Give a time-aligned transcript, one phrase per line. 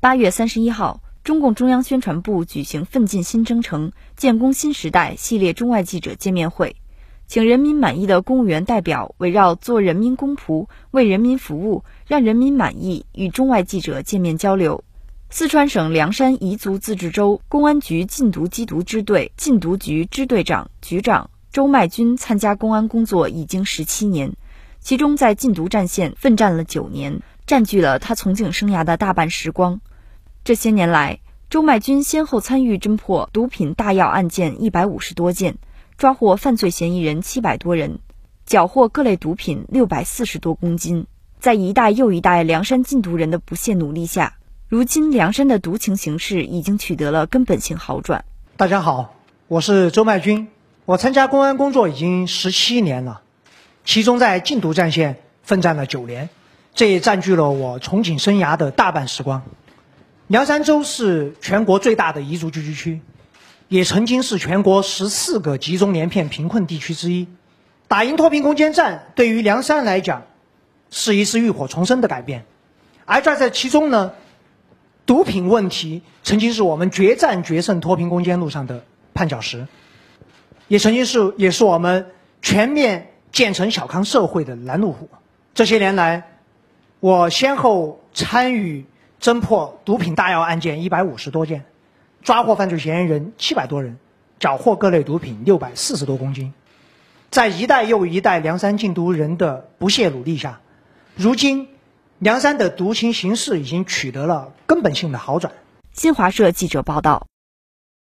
[0.00, 6.76] 八月三十一号，中共中央宣传部举行“奋进新征程，建功新时代”系列中外记者见面会，
[7.26, 14.84] 请人民满意的公务员代表围绕“做人民公仆，为人民服务，让人民满意”与中外记者见面交流。
[15.28, 24.32] 四川省凉山彝族自治州公安局禁毒缉毒支队禁毒局支队长、局长周迈军参加公安工作已经十七年，
[24.80, 29.82] 其中在禁毒战线奋战了九年，占据了他从警生涯的大半时光。
[30.42, 35.58] 这些年来，周迈军先后参与侦破毒品大药案件一百五十多件，
[35.98, 37.98] 抓获犯罪嫌疑人七百多人，
[38.46, 41.06] 缴获各类毒品六百四十多公斤。
[41.40, 48.24] 在一代又一代凉山禁毒人的不懈努力下，如今凉山的毒情形势已经取得了根本性好转。
[48.56, 49.14] 大家好，
[49.46, 50.48] 我是周迈军，
[50.86, 53.20] 我参加公安工作已经十七年了，
[53.84, 56.30] 其中在禁毒战线奋战了九年，
[56.74, 59.42] 这也占据了我从警生涯的大半时光。
[60.30, 63.00] 凉山州是全国最大的彝族聚居区，
[63.66, 67.26] 也曾经是全国十四个集中连片贫困地区之一。
[67.88, 70.22] 打赢脱贫攻坚战对于凉山来讲，
[70.88, 72.44] 是一次浴火重生的改变。
[73.06, 74.12] 而在其中呢，
[75.04, 79.66] 毒品问题曾经是我们决战决胜脱贫攻坚路上的绊脚石，
[80.68, 82.06] 也曾经是也是我们
[82.40, 85.10] 全面建成小康社会的拦路虎。
[85.54, 86.38] 这些年来，
[87.00, 88.86] 我先后参与。
[89.20, 91.64] 侦破毒品大药案件一百五十多件，
[92.22, 93.98] 抓获犯罪嫌疑人七百多人，
[94.38, 96.54] 缴获各类毒品六百四十多公斤。
[97.30, 100.60] 在一代又一代梁山禁毒人的不懈努力下，
[101.14, 101.68] 如今
[102.18, 105.52] 梁山的毒情形势已经取得了根本性的好转。
[105.92, 107.29] 新华社记者报道。